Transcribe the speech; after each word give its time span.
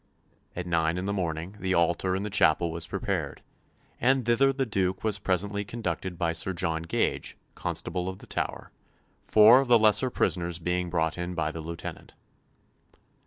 At 0.55 0.65
nine 0.65 0.97
in 0.97 1.05
the 1.05 1.13
morning 1.13 1.57
the 1.59 1.75
altar 1.75 2.15
in 2.15 2.23
the 2.23 2.31
chapel 2.31 2.71
was 2.71 2.87
prepared; 2.87 3.43
and 3.99 4.25
thither 4.25 4.51
the 4.51 4.65
Duke 4.65 5.03
was 5.03 5.19
presently 5.19 5.63
conducted 5.63 6.17
by 6.17 6.31
Sir 6.31 6.53
John 6.53 6.81
Gage, 6.81 7.37
Constable 7.53 8.09
of 8.09 8.17
the 8.17 8.25
Tower, 8.25 8.71
four 9.25 9.59
of 9.61 9.67
the 9.67 9.77
lesser 9.77 10.09
prisoners 10.09 10.57
being 10.57 10.89
brought 10.89 11.19
in 11.19 11.35
by 11.35 11.51
the 11.51 11.61
Lieutenant. 11.61 12.15